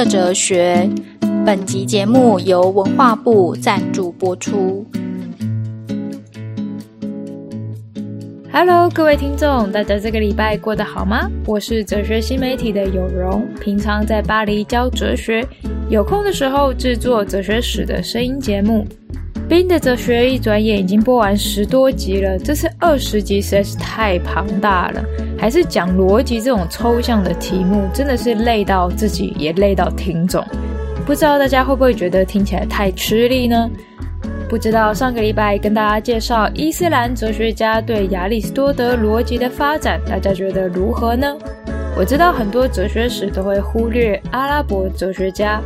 [0.00, 0.88] 的哲学。
[1.44, 4.86] 本集节目由文化部赞助播出。
[8.50, 11.30] Hello，各位听众，大家这个礼拜过得好吗？
[11.44, 15.46] 我是哲学新媒体的有容，平常在巴黎教哲学，
[15.90, 18.86] 有空的时候制作哲学史的声音节目。
[19.50, 25.04] 冰的哲学一转眼已经播完十多集了，这次二十集实在是太庞大了，
[25.36, 30.40] 还是讲逻辑这种抽象的题目，真的是累到自己，也累到听众。
[31.04, 33.68] 不知道大家会不会觉得听起来太吃力呢？
[34.48, 41.36] 不知道上个礼拜跟大家介绍伊斯兰哲学家对亚里士多德逻辑的发展，大家觉得如何呢？
[41.98, 45.60] 我知道很多哲学史都会忽略阿拉伯哲学家。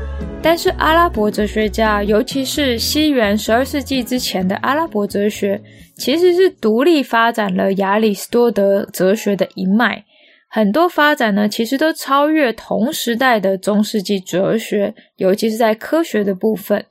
[0.45, 5.59] 但是阿拉伯哲学家，尤其是西元十二世纪之前的阿拉伯哲学，
[5.97, 10.05] 其实是独立发展了亚里士多德哲学的一脉。
[10.51, 16.85] 很多发展呢，其实都超越同时代的中世纪哲学，尤其是在科学的部分。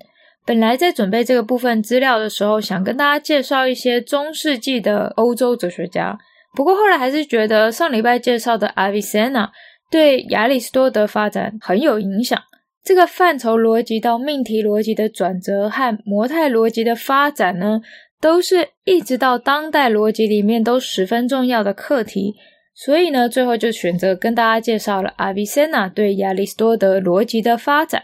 [0.48, 6.18] 本来在准备这个部分资料的时候，想跟大家介绍一些中世纪的欧洲哲学家，
[6.56, 9.52] 不过后来还是觉得上礼拜介绍的阿维塞纳
[9.92, 12.42] 对亚里士多德发展很有影响。
[12.84, 17.82] 这个范畴逻辑到命题逻辑的转折和模态逻辑的发展呢，
[18.20, 22.36] 都是一直到当代逻辑里面都十分重要的课题。
[22.76, 28.04] 所以呢，最后就选择跟大家介绍了阿维塞纳对亚里士多德逻辑的发展。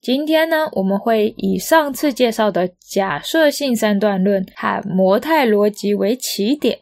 [0.00, 6.78] 今天呢，我们会以上次介绍的假设性三段论和模态逻辑为起点，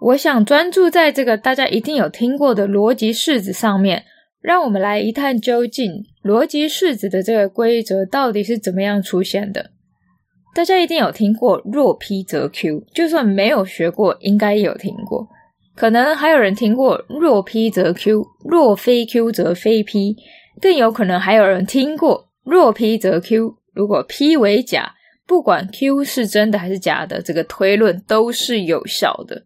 [0.00, 4.04] 我想专注在这个大家一定有听过的逻辑式子上面。
[4.40, 9.70] 让我们来一探究竟，逻辑式子的这个规则到底是怎么样出现的？
[10.54, 15.26] 大家一定有听过“若 P 则 Q”，就算没有学过，应该也有听过。
[15.74, 20.16] 可能还有人听过“若 P 则 Q”，若非 Q 则非 P，
[20.60, 24.94] 更有可能还有人听过“若 P 则 Q”，如果 P 为假，
[25.26, 29.44] 不管 Q 是真的还是假的，这个推论都是有效的。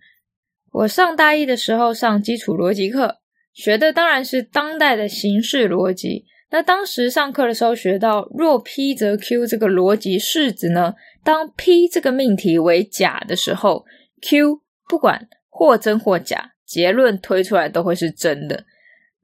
[0.72, 3.18] 我上大一的时候上基础逻辑课。
[3.54, 6.24] 学的当然是当代的形式逻辑。
[6.52, 13.86] 那当时上课的时候学到“若 P 则 Q” 这个逻辑式子呢，当 P 这个命题为假的时候
[14.20, 18.64] ，Q 不管或真或假，结论推出来都会是真的。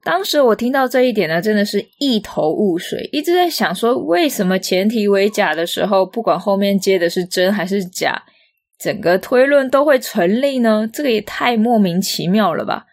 [0.03, 8.23] 当时我听到这一点呢，真的是一头雾水，一直在想说，为什么前提为假的时候，不管后面接的是真还是假，
[8.79, 10.89] 整个推论都会成立呢？
[10.91, 12.87] 这个也太莫名其妙了吧！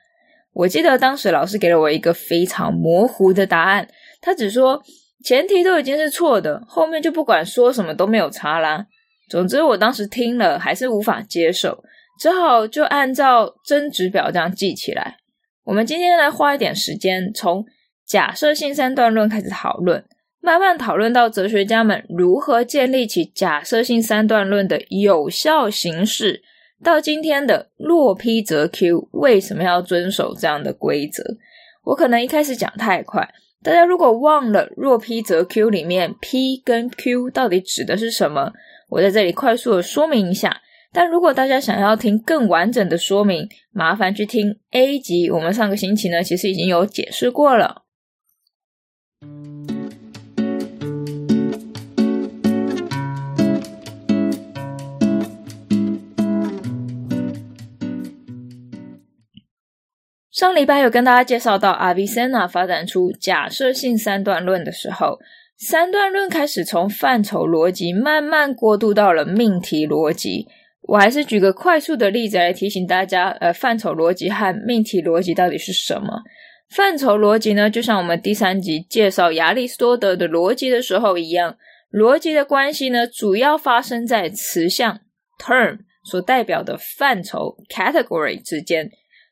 [0.53, 3.89] 我记得当时老师给了我一个非常模糊的答案，
[4.21, 4.83] 他只说
[5.25, 8.87] 前提都已经是错的，后面就不管说什么都没有差啦。
[9.29, 11.83] 总之，我当时听了还是无法接受，
[12.21, 15.17] 只好就按照真值表这样记起来。
[15.65, 17.65] 我们今天来花一点时间，从
[18.07, 20.05] 假设性三段论开始讨论，
[20.41, 26.43] 慢慢讨论到哲学家们如何建立起假设性三段论的有效形式。
[26.85, 31.25] 到今天的若 P 则 Q，为什么要遵守这样的规则？
[31.83, 33.29] 我可能一开始讲太快，
[33.67, 38.53] 大家如果忘了若 P 则 Q 里面 P 跟 Q 到底指的是什么，
[38.89, 40.61] 我在这里快速的说明一下。
[40.93, 47.83] 但如果大家想要听更完整的说明，麻烦去听 A 级，我们上个星期呢其实已经有解释过了。
[60.37, 65.19] 上礼拜有跟大家介绍到，阿维塞纳发展出假设性三段论的时候，
[65.57, 70.47] 三段论开始从范畴逻辑慢慢过渡到了命题逻辑。
[70.83, 76.21] 我还是举个快速的例子来提醒大家，呃，范畴逻辑和命题逻辑到底是什么？
[76.69, 81.57] 范畴逻辑呢，就像我们第三集介绍亚里士多德的逻辑的时候一样，
[81.91, 85.01] 逻辑的关系呢，主要发生在词项
[85.43, 88.91] term 所代表的范畴 category 之间，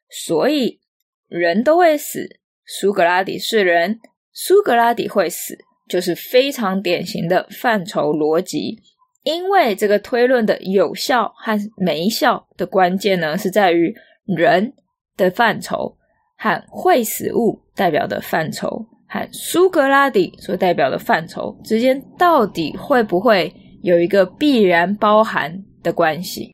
[0.08, 0.80] 所以。
[1.28, 4.00] 人都会死，苏格拉底是人，
[4.32, 8.78] 苏格拉底会死，就是非常典型的范畴逻辑。
[9.22, 13.94] 因为这个推论的有效和没效的关键呢，是在于
[14.26, 14.72] 人
[15.16, 15.96] 的范畴
[16.36, 23.50] 和会死物代表的范畴和苏格拉底所代表的范畴之间，到底会不会
[23.82, 26.53] 有一个必然包含的关系。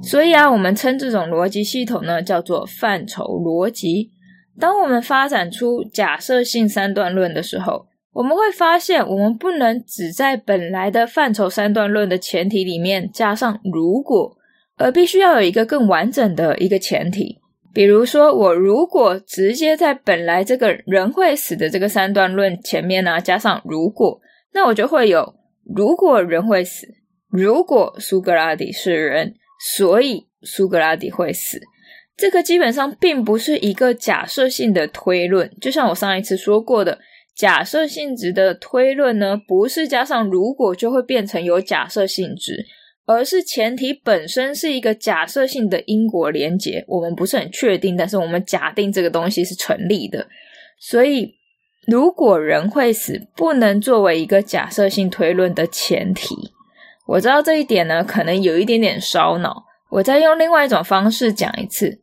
[0.00, 4.10] 所以啊，我们称这种逻辑系统呢，叫做范畴逻辑。
[4.58, 14.36] 当我们发展出假设性三段论的时候，我们会发现，我们不能只在本来的范畴三段论的前提里面加上如果，
[14.76, 17.38] 而必须要有一个更完整的一个前提。
[17.74, 24.20] 比如说，我如果直接在本来这个人会死的这个三段论前面呢，加上如果，
[24.54, 25.34] 那我就会有
[25.76, 26.88] 如果人会死，
[27.30, 31.60] 如果苏格拉底是人，所以苏格拉底会死。
[32.16, 36.98] 这个基本上并不是一个假设性的推论，就像我上一次说过的，
[37.36, 42.66] 假设性质的推论呢，不是加上如果就会变成有假设性质，
[43.06, 46.84] 而是前提本身是一个假设性的因果连结。
[46.88, 50.26] 我们不是很确定，但是我们假定这个东西是成立的。
[50.80, 51.36] 所以，
[51.86, 56.34] 如果人会死，不能作为一个假设性推论的前提。
[57.08, 59.64] 我知道这一点呢，可能有一点点烧脑。
[59.90, 62.02] 我再用另外一种方式讲一次。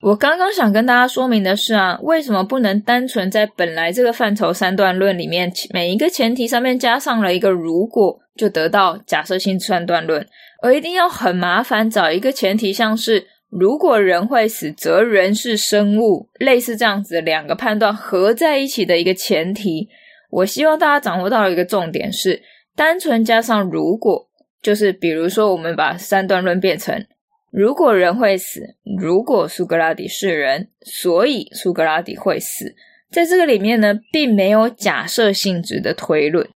[0.00, 10.26] 我刚刚想跟大家说明的是啊，为什么不能单纯在本来这个范畴三段论里面，每一个前提上面加上了一个如果，就得到假设性三段论，
[10.62, 19.88] 而一定要很麻烦找一个前提，像是如果人会死，则人是生物，类似这样子两个判断合在一起的一个前提。
[20.30, 22.40] 我希望大家掌握到一个重点是，
[22.78, 24.28] 单纯加上如果，
[24.62, 27.04] 就是比如说我们把三段论变成。
[27.50, 32.76] 如果人会死，如果苏格拉底是人，所以苏格拉底会死。
[33.10, 36.48] 在这个里面呢，并没有假设性质的推论，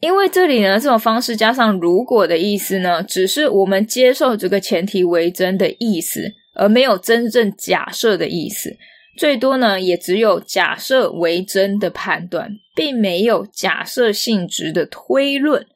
[0.00, 8.76] 因为这里呢，这种方式加上如果的意思呢，只是我们接受这个前提为真的意思，而没有真正假设的意思。
[9.16, 15.66] 最多呢，也只有假设为真的判断，并没有假设性质的推论。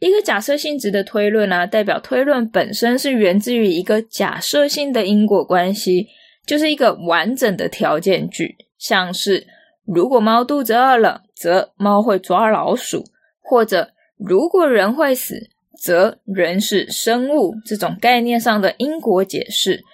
[0.00, 6.08] 一个假设性质的推论啊，代表推论本身是源自于一个假设性的因果关系，
[6.44, 9.46] 就是一个完整的条件句，像是
[9.86, 13.04] 如果猫肚子饿了，则猫会抓老鼠，
[13.40, 15.50] 或者如果人会死，
[15.80, 19.84] 则人是生物，这种概念上的因果解释。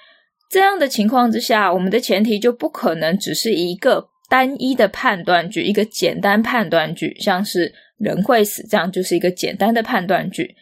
[0.48, 7.74] 这样的情况之下，我们的前提就不可能只是一个单一的判断句，一个简单判断句，像是。
[7.98, 10.54] 人会死，这样就是一个简单的判断句，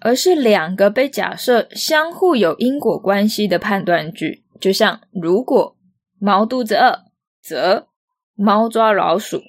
[0.00, 4.44] 而是两个被假设相互有因果关系的判断句。
[4.60, 5.74] 就像如果
[6.20, 7.04] 猫肚子饿，
[7.42, 7.86] 则
[8.34, 9.40] 猫抓老鼠。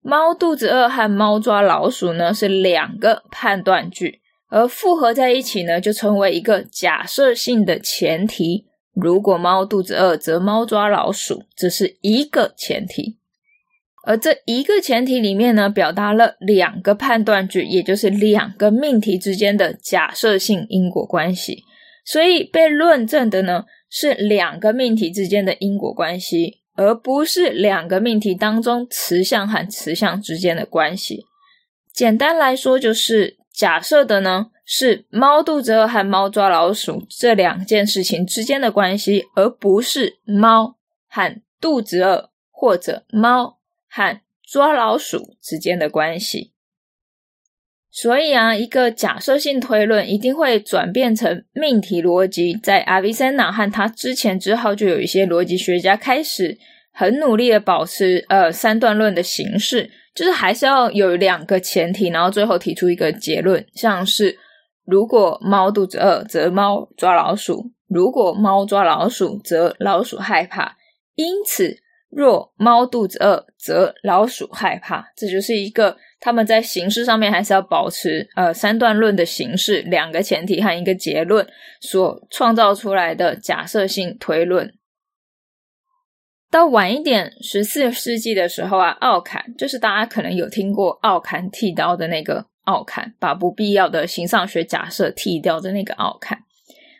[0.00, 8.66] 猫肚子饿和猫抓老鼠呢，是两个判断句，而复合在一起呢，就成为一个假设性的前提。
[8.94, 13.18] 如果猫肚子饿，则猫抓老鼠，这是一个前提。
[14.04, 21.62] 而这一个前提里面呢，表达了两个判断句，也就是两个命题之间的假设性因果关系。
[22.04, 31.24] 所以被论证的呢，是两个命题之间的因果关系，而不是两个命题当中词项和词项之间的关系。
[31.94, 40.76] 简单来说，就是假设的呢，是猫肚子饿和猫抓老鼠这两件事情之间的关系，而不是猫
[41.06, 43.58] 和肚子饿或者猫。
[43.94, 46.54] 和抓老鼠之间的关系，
[47.90, 52.54] 所以啊，一个假设性推论一定会转变成命题逻辑。
[52.54, 56.56] 在阿维塞纳和他之前之后，就有一些逻辑学家开始
[56.90, 64.38] 很努力的保持呃三段论的形式，就是还是要有两个前提，然后最后提出一个结论，像是
[64.84, 70.76] 如果猫肚子饿，则猫抓老鼠；如果猫抓老鼠，则老鼠害怕。
[71.14, 71.82] 因此。
[72.14, 75.02] 若猫肚子饿，则老鼠害怕。
[75.16, 81.48] 这就是一个他们在形式上面还是要保持呃三段论的形式，两个前提和一个结论
[81.80, 84.70] 所创造出来的假设性推论。
[86.50, 96.38] 到晚一点，十四世纪的时候啊，奥坎就是大家可能有听过奥坎剃刀的那个奥坎，把不必要的形上学假设剃掉的那个奥坎。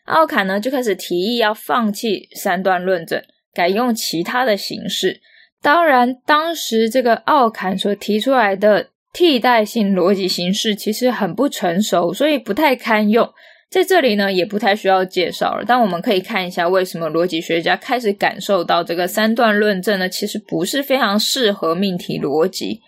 [0.04, 3.22] 奥坎呢就开始提议要放弃三段论证。
[3.54, 5.20] 改用其他的形式。
[5.60, 13.30] 当然，当时这个奥坎所提出来的替代性逻辑形式其实很不成熟，所以不太堪用。
[13.68, 15.64] 在这里呢，也不太需要介绍了。
[15.68, 20.08] 但我们可以看一下，为什么逻辑学家开始感受到这个三段论证呢？
[20.08, 22.80] 其实不是非常适合命题逻辑。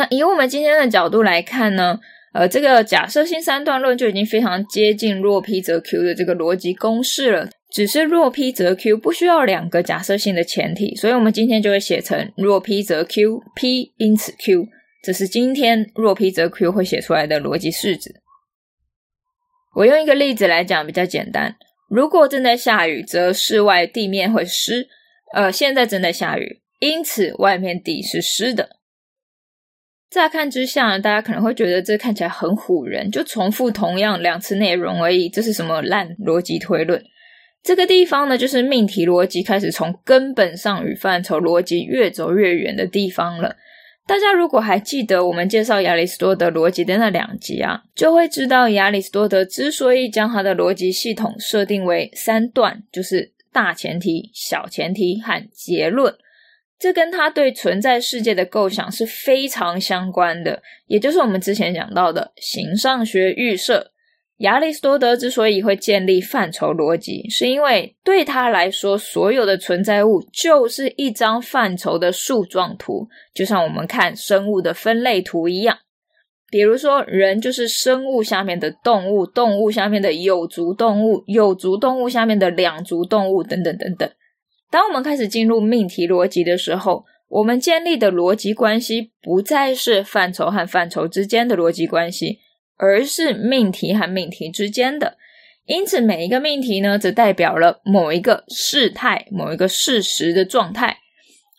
[0.00, 2.00] 那以我们今天的角度来看呢，
[2.32, 7.50] 呃，这个假设性三段论就已经非常接近若 P 则 Q 的这个逻辑公式了。
[7.70, 14.66] 只是若 P 则 Q 不需要两个假设性的前提，所以我们今天就会写成若 P 则 Q，P 因此 Q，
[15.02, 18.22] 这是今天若 P 则 Q 会写出来的逻辑式子。
[19.76, 21.56] 我用一个例子来讲比较简单，
[21.90, 24.88] 如果正在下雨，则室外地面会湿。
[25.34, 26.62] 呃，现在正在下雨。
[26.78, 28.79] 因此外面地是湿的。
[30.10, 37.00] 乍看之下，大家可能会觉得这看起来很唬人，就重复同样两次内容而已，这是什么烂逻辑推论？
[37.62, 43.54] 这个地方呢，就是命题逻辑开始从根本上与范畴逻辑越走越远的地方了。
[44.06, 56.12] 大家如果还记得我们介绍亚里士多德逻辑的那两集啊，就会知道亚里士多德之所以将他的逻辑系统设定为三段，就是大前提、小前提和结论。
[56.80, 63.92] 这跟他对存在世界的构想是非常相关的，也就是我们之前讲到的形上学预设。
[64.38, 75.76] 亚里士多德之所以会建立范畴逻辑，是因为对他来说，所有的存在物就是一张范畴的树状图，就像我们看生物的分类图一样。
[76.50, 84.10] 比如说，人就是生物下面的动物，动物下面的有足动物，有足动物下面的两足动物，等等等等。
[84.70, 92.38] 当我们开始进入命题逻辑的时候，我们建立的逻辑关系不再是范畴和范畴之间的逻辑关系，
[92.76, 95.16] 而是命题和命题之间的。
[95.66, 100.98] 因此，每一个命题呢，则代表了某一个事态、某一个事实的状态。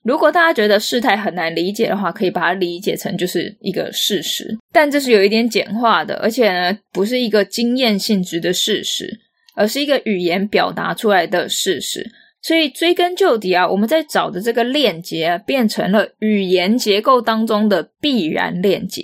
[0.03, 9.19] 如果大家觉得事态很难理解的话，可以把它理解成就是一个事实，但这是有一点简化的，而且呢，不是一个经验性质的事实，
[9.55, 12.09] 而是一个语言表达出来的事实。
[12.41, 19.03] 所以追根究底啊，我们在找的这个链接啊，变成了语言结构当中的必然链接。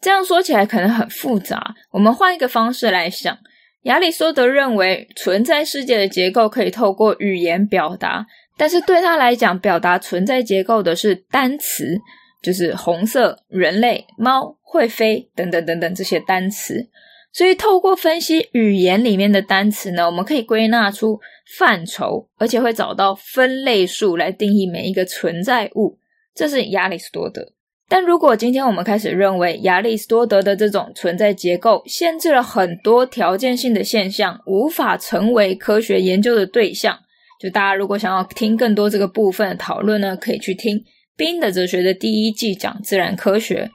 [0.00, 3.38] 这样说起来可能很复杂，我们换一个方式来想。
[3.84, 8.26] 亚里士多德认为存在世界的结构可以透过语言表达，
[8.58, 11.98] 但是对他来讲，表达存在结构的是单词，
[12.42, 16.90] 就是红色、人类、猫、会飞等等等等这些单词。
[17.32, 21.20] 所以，透过分析语言里面的单词呢，我们可以归纳出
[21.56, 25.98] 范畴，而且会找到分类数来定义每一个存在物。
[26.34, 27.52] 这是亚里士多德。
[27.88, 36.98] 但如果今天我们开始认为亚里士多德的这种存在结构限制了很多条件性的现象，无法成为科学研究的对象，
[37.40, 40.78] 就大家如果想要听更多这个部分的讨论呢，可以去听
[41.16, 43.70] 《宾的哲学》的第一季讲自然科学。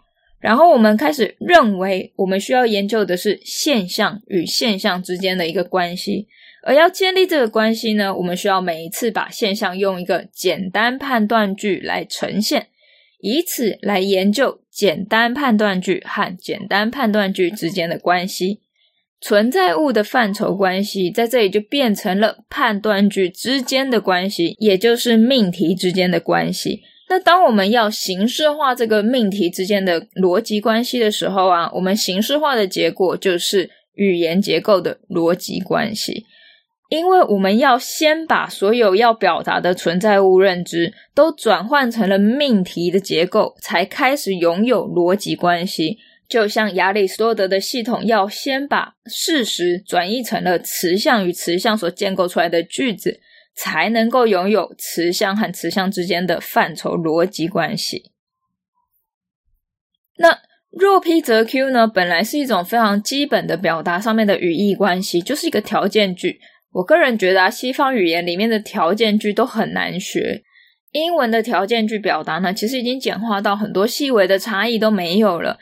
[0.45, 6.27] 然后我们开始认为，我们需要研究的是现象与现象之间的一个关系，
[6.61, 12.67] 而要建立这个关系呢，我们需要每一次把现象用一个简单判断句来呈现，
[13.21, 18.59] 以此来研究简单判断句和简单判断句之间的关系。
[19.19, 26.83] 存在物的范畴关系在这里就变成了判断句之间的关系，也就是命题之间的关系。
[27.07, 36.25] 那当我们要形式化这个命题之间的逻辑关系的时候啊，我们形式化的结果就是语言结构的逻辑关系，
[36.89, 45.99] 因为我们要先把所有要表达的存在物认知都转换成了命题的结构，才开始拥有逻辑关系。
[46.27, 53.19] 就像亚里士多德的系统要先把事实转译成了词项与词项所建构出来的句子。
[53.55, 58.11] 才能够拥有词项和词项之间的范畴逻辑关系。
[60.17, 61.87] 那若 P 则 Q 呢？
[61.87, 66.39] 本来是一种非常基本的表达上面的语义关系，就是一个条件句。
[66.73, 70.43] 我个人觉得啊，西方语言里面的条件句都很难学。
[70.91, 75.57] 英文的条件句表达呢，其实已经简化到很多细微的差异都没有了。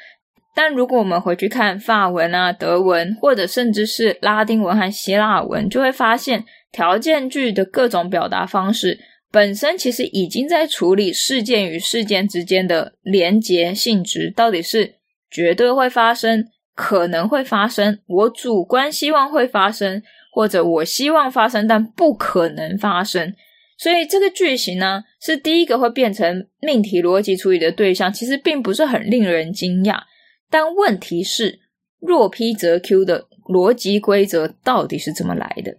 [0.55, 6.43] 但如果我们回去看法文啊、德文，或者甚至是拉丁文和希腊文，就会发现。
[6.73, 8.99] 条件句的各种表达方式
[9.31, 14.95] 本身其实已经在处理事件与事件之间的连结性质，到底是
[15.31, 23.33] 绝对会发生、可能会发生、我主观希望会发生，或者我希望发生但不可能发生。
[23.77, 29.99] 所以这个句型呢，是第一个会变成命题逻辑处理的对象，其实并不是很令人惊讶。
[30.49, 31.59] 但问题是，
[31.99, 35.77] 若 P 则 Q 的逻辑规则到底是怎么来的？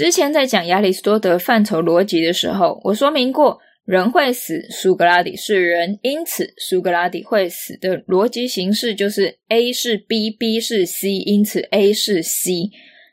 [0.00, 12.70] 之前在讲亚里士多德范畴逻辑的时候，我说明过，人会死，苏格拉底是人，因此苏格拉底会死的逻辑形式就是 A 是 B，B 是 C，因此 A 是 C。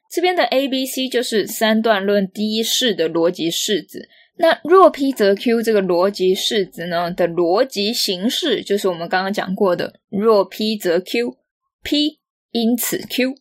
[0.10, 4.08] 这边的 A、B、C 就是三段论第一式的逻辑式子。
[4.38, 12.20] 那若 P 则 Q 这个逻辑式子呢的逻辑形式，就是我们刚刚讲过的若 P 则 Q，P
[12.54, 13.36] 因此 Q。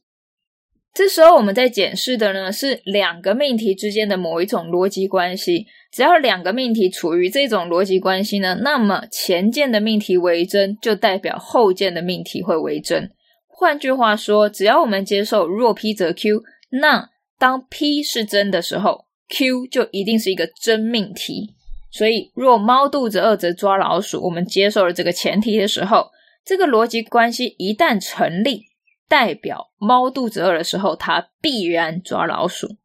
[0.96, 5.66] 这时候我们在检视的呢是两个命题之间的某一种逻辑关系。
[5.92, 13.10] 只要两个命题处于这种逻辑关系呢，那么前件的命题为真，就代表后件的命题会为真。
[13.46, 16.42] 换句话说，只要我们接受若 P 则 Q，
[16.80, 21.50] 那当 P 是真的时候，Q 就一定是一个真命题。
[21.90, 26.06] 所以，若猫肚子饿则抓老鼠，我们接受了这个前提的时候，
[26.42, 28.62] 这个逻辑关系一旦成立。
[29.08, 32.76] 代表猫肚子饿的时候，它必然抓老鼠。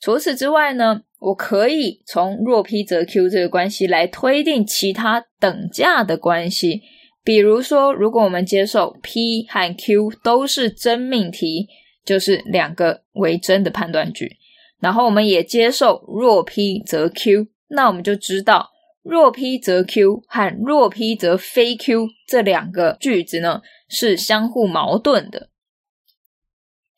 [0.00, 6.82] 除此之外呢，我可以从若 P 则 Q 这个关系来推定其他等价的关系。
[7.22, 11.68] 比如说，如果我们接受 P 和 Q 都是真命题，
[12.02, 14.38] 就是两个为真的判断句，
[14.80, 18.70] 然后我们也接受若 P 则 Q，那我们就知道
[19.02, 23.60] 若 P 则 Q 和若 P 则非 Q 这两个句子呢
[23.90, 25.49] 是相互矛盾的。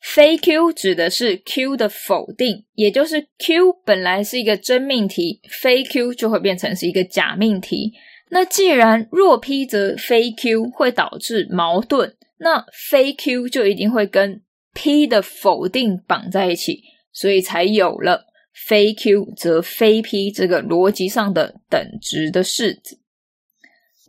[0.03, 7.93] 非 Q 指的是 Q 的否定，也就是 Q 本来是一个真命题，非 Q 就会变成是一个假命题。
[8.29, 14.41] 那既然若 P 则非 Q 会导致矛盾，那非 Q 就一定会跟
[14.73, 16.83] P 的否定绑在一起，
[17.13, 22.99] 所以才有了非 Q 则非 P 这个逻辑上的等值的式子。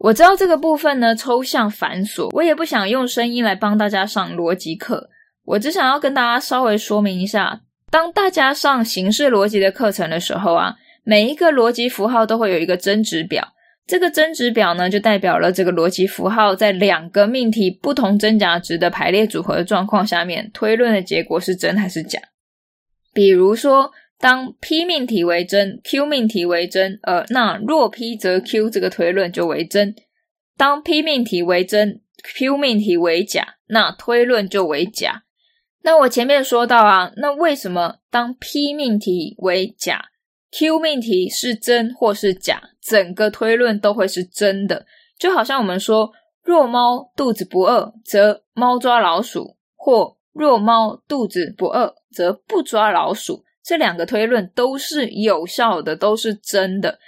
[0.01, 5.11] 我知道这个部分呢抽象繁琐，我也不想用声音来帮大家上逻辑课。
[5.45, 7.61] 我只想要跟大家稍微说明一下，
[7.91, 13.49] 当大家上形式逻辑的课程的时候啊，每一个逻辑符号都会有一个真值表。
[13.87, 22.19] 这个真值表呢，就代表了这个逻辑符号在两个命题不同真假值的排列组合的状况下面，推论的结果是真还是假。
[23.13, 29.95] 比如说，当 P 命题为真，Q 命题为真，呃，那若 P 则 Q 这个推论就为真。
[30.57, 35.24] 当 P 命题为真，Q 命题为假，那推论就为假。
[35.87, 40.07] 那我前面说到啊，那为什么当 P 命题为假
[40.51, 44.87] ，Q 命题是真或是假，整个推论都会是真的？
[45.19, 46.11] 就好像我们说，
[46.43, 53.45] 若猫肚子不饿，则猫抓老鼠；或若猫肚子不饿，则不抓老鼠。
[53.63, 56.99] 这两个推论都是有效的，都是真的。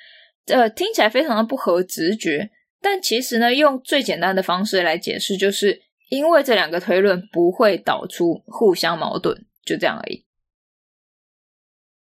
[0.48, 2.50] 呃，听起来非常的不合直觉，
[2.82, 5.85] 但其实呢，用最简单的方式来解释，就是。
[6.08, 10.24] 因为这两个推论不会导出互相矛盾，就这样而已。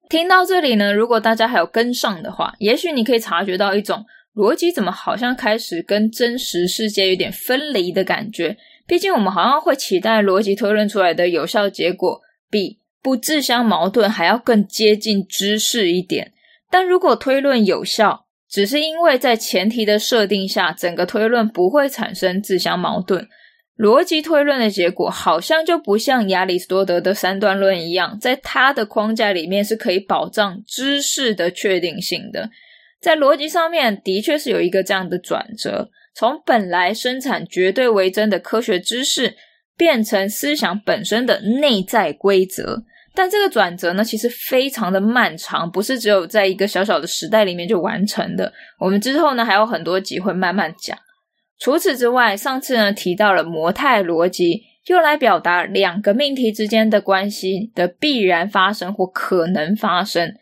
[0.07, 8.55] 听到这里呢，如果大家还有跟上的话，也许你可以察觉到一种逻辑怎么好像开始跟真实世界有点分离的感觉。
[8.85, 16.33] 毕竟我们好像会期待逻辑推论出来的有效结果比不自相矛盾还要更接近知识一点。
[16.69, 23.27] 但如果推论有效，只是因为在前提的设定下，整个推论不会产生自相矛盾。
[23.77, 32.49] 逻辑推论的结果好像就不像亚里士多德的三段论一样，在他的框架里面是可以保障知识的确定性的。
[33.01, 39.35] 在逻辑上面，的确是有一个这样的转折，从本来生产绝对为真的科学知识，
[39.75, 42.83] 变成思想本身的内在规则。
[43.13, 48.51] 但这个转折呢，其实非常的漫长，不是只有在一个小小的时代里面就完成的。
[48.79, 50.97] 我们之后呢，还有很多集会慢慢讲。
[51.59, 60.33] 除此之外，上次呢提到了模态逻辑，用来表达两个命题之间的关系的必然发生或可能发生。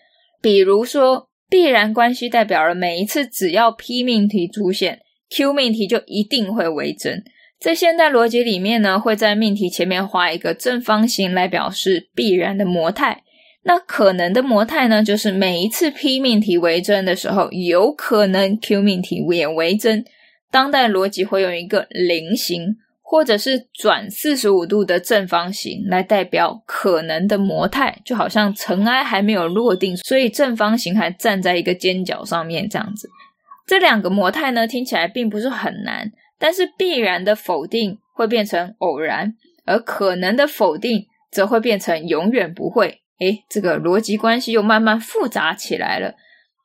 [0.41, 4.99] 比如说，必然关系代表了每一次只要 P 命题出现
[5.29, 7.23] ，Q 命题就一定会为真。
[7.59, 13.23] 在现代逻辑里面呢，会在命题前面画一个正方形来表示必然的模态。
[13.63, 20.03] 那可能的模态呢，就是每一次 P 命题为真的时候，有可能 Q 命题也为真。
[20.53, 33.09] 当代逻辑会用一个菱形或者是转四十五度的正方形来代表可能的模态，就好像尘埃还没有落定，所以正方形还站在一个尖角上面这样子。
[33.65, 39.33] 这两个模态呢，听起来并不是很难，但是必然的否定会变成偶然，
[39.65, 43.01] 而可能的否定则会变成永远不会。
[43.19, 46.13] 诶，这个逻辑关系又慢慢复杂起来了。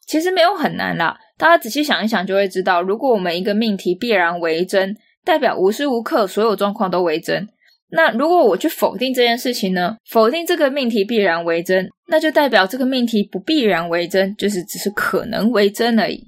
[0.06, 1.18] 其实没有很难啦。
[1.38, 7.48] 大家仔细想一想，就会知道，如果我们一个命题必然为真，代表无时无刻所有状况都为真。
[7.90, 9.96] 那如果我去否定这件事情呢？
[10.10, 16.26] 否定这个命题必然为真，那就代表这个命题不必然为真，就是只是可能为真而已。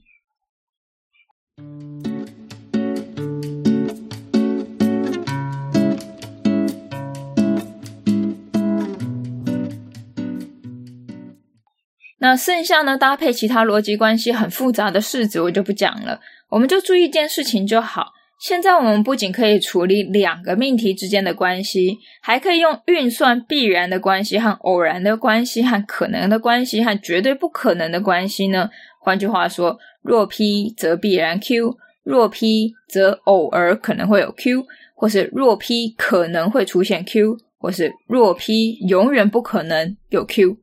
[12.21, 16.21] 那剩下呢，搭配其他逻辑关系很复杂的式子，我就不讲了。
[16.51, 18.13] 我们就注意一件事情就好。
[18.39, 28.71] 现在我们不仅可以处理两个命题之间的关系，还可以用运算必然的关系和偶然的关系和可能的关系和绝对不可能的关系呢？
[29.01, 40.59] 换句话说，若 P 则必然 Q，若 P 则偶尔可能会有 Q，或是若 P 可能会出现 Q，或是若 P 永远不可能有 Q。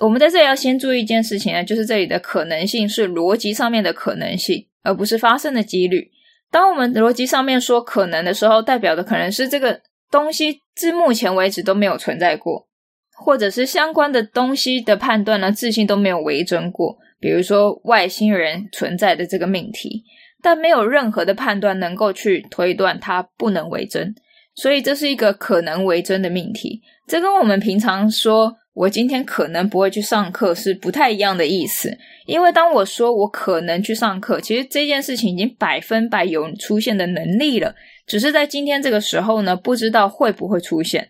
[0.00, 6.10] 我们在这里要先注意一件事情啊，就是这里的可能性是逻辑上面的可能性，而不是发生的几率。
[6.50, 9.80] 当我们逻辑上面说可能的时候，代表的可能是这个
[10.10, 12.68] 东西至目前为止都没有存在过，
[13.16, 16.98] 或者是相关的东西的判断呢，至今都没有为真过。
[17.18, 20.04] 比如说外星人存在的这个命题，
[20.42, 24.14] 但没有任何的判断能够去推断它不能为真，
[24.54, 26.82] 所以这是一个可能为真的命题。
[27.06, 31.96] 这跟我们平常说我今天可能不会去上课是不太一样的意思。
[32.26, 37.74] 因为当我说我可能去上课，其实这件事情已经百分百有出现的能力了，
[38.06, 41.08] 只是在今天这个时候呢，不知道会不会出现。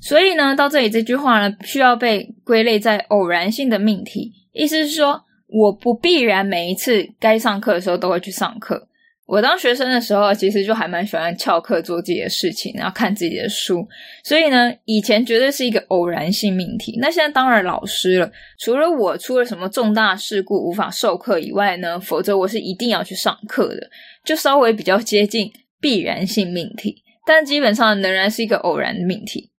[0.00, 8.88] 所以呢，到这里这句话呢，需要被归类在偶然性的命题，意思是说，我不必然每一次该上课的时候都会去上课。
[9.30, 13.86] 我当学生的时候，其实就还蛮喜欢翘课做自己的事情，然后看自己的书。
[14.24, 16.98] 所以呢，以前绝对是一个偶然性命题。
[17.00, 23.88] 那现在当然老师了，除了我出了什么重大事故无法授课以外呢，否则我是一定要去上课的，
[24.24, 29.52] 就稍微比较接近必然性命题，但基本上仍然是一个偶然的命题。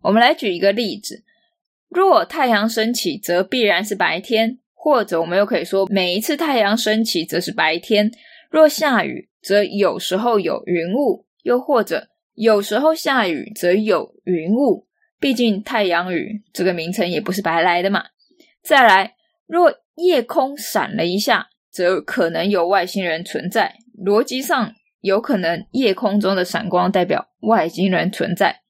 [0.00, 1.24] 我们来举一个例子：
[1.90, 8.10] 若太阳升起，则必然是白天；或者我们又可以说，每一次太阳升起，则是白天。
[8.50, 14.88] 若下雨，则有时候有云雾；又或者有时候下雨，则有云雾。
[15.20, 18.04] 毕竟太阳雨这个名称也不是白来的嘛。
[18.62, 19.14] 再来，
[19.46, 23.76] 若夜空闪了一下，则可能有外星人存在。
[24.04, 28.62] 逻辑上有可能夜空中的闪光代表外星人存在。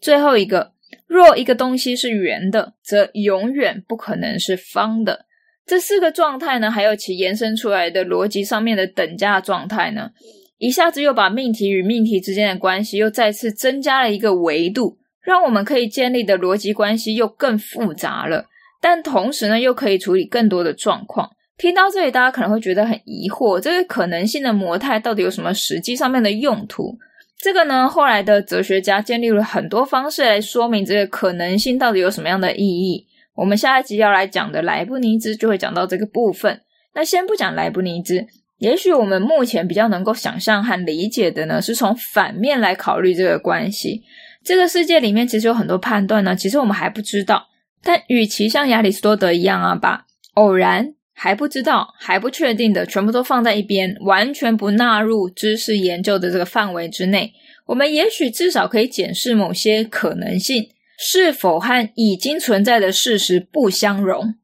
[0.00, 0.74] 最后一个，
[1.06, 5.26] 若一个东西是圆的，则永远不可能是方的。
[5.66, 10.10] 这四个状态呢，还有其延伸出来的逻辑上面的等价状态呢，
[10.58, 18.44] 一下子又把命题与命题之间的关系又再次增加了一个维度，让我们可以建立的逻辑关系又更复杂了。
[18.80, 21.30] 但同时呢，又可以处理更多的状况。
[21.56, 26.98] 听到这里，大家可能会觉得很疑惑：这个可能性的模态到底有什么实际上面的用途？
[27.38, 33.06] 这个呢，后来的哲学家建立了很多方式来说明这个可能性到底有什么样的意义。
[33.34, 36.60] 我们下一集要来讲的莱布尼兹就会讲到这个部分。
[36.94, 38.24] 那先不讲莱布尼兹，
[38.58, 44.02] 也许我们目前比较能够想象和理解的呢，是从反面来考虑这个关系。
[44.44, 47.48] 这个世界里面其实有很多判断呢，其实我们还不知道。
[47.82, 57.32] 但与其像亚里士多德一样啊，把偶然、还不知道、还不确定的全部都放在一边，完全不纳入知识研究的这个范围之内，
[57.66, 60.68] 我们也许至少可以检视某些可能性。
[60.98, 64.34] 是否和已经存在的事实不相容？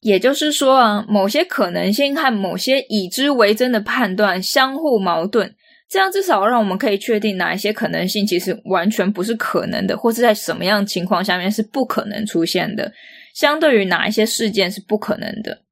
[0.00, 5.54] 也就是说啊，某些可能性和某些已知为真的判断相互矛盾，
[5.88, 12.92] 这样至少让我们可以确定哪一些可能性其实完全不是可能的，或是在什么样情况下面是不可能出现的，
[13.34, 15.62] 相对于哪一些事件是不可能的。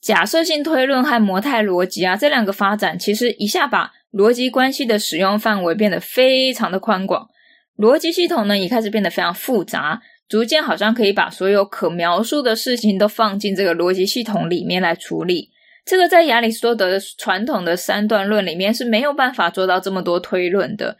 [0.00, 7.28] 假设性推论和模态逻辑啊，这两个发展其实一下把逻辑关系的使用范围变得非常的宽广。
[7.76, 15.50] 逻辑系统呢，也开始变得非常复杂，逐渐好像可以把所有可描述的事情都放进这个逻辑系统里面来处理。
[15.84, 20.96] 这个在亚里士多德传统的三段论里面是没有办法做到这么多推论的。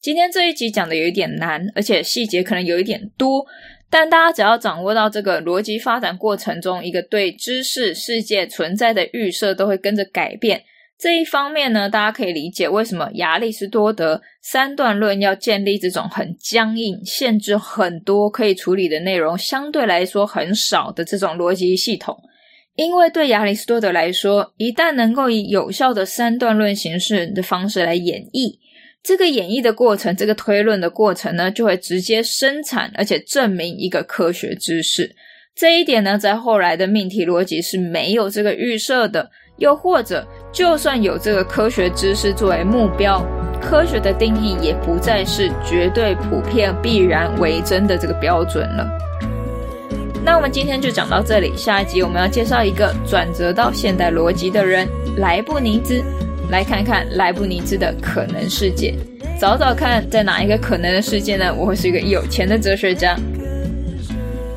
[0.00, 3.46] 今天这一集讲的有一点难，而且细节可能有一点多，
[3.88, 10.64] 但大家只要掌握到这个逻辑发展过程中一个对知识世界存在的预设，都会跟着改变。
[10.98, 22.18] 这一方面呢，大家可以理解为什么亚里士多德三段论要建立这种很僵硬、限制很多可以处理的内容，相对来说很少的这种逻辑系统。
[22.74, 28.58] 因为对亚里士多德来说，一旦能够以有效的三段论形式的方式来演绎，
[29.00, 35.14] 这个演绎的过程，这个推论的过程呢，就会直接生产而且证明一个科学知识。
[35.54, 39.30] 这一点呢，在后来的命题逻辑是没有这个预设的。
[39.58, 43.24] 又或者，就算有这个科学知识作为目标，
[43.60, 48.88] 科学的定义也不再是绝对普遍、必然为真的这个标准了。
[50.24, 54.86] 那我们今天就讲到这里，下一集我们要介绍一个转折到现代逻辑的人——
[55.18, 56.02] 莱布尼兹，
[56.50, 58.94] 来看看莱布尼兹的可能世界。
[59.40, 61.54] 找找看，在哪一个可能的世界呢？
[61.54, 63.16] 我会是一个有钱的哲学家。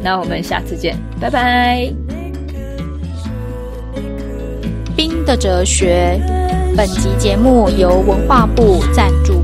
[0.04, 2.01] 那我们下次见，拜拜。
[5.02, 6.16] 新的哲学。
[6.78, 9.41] 本集节目由文化部赞助。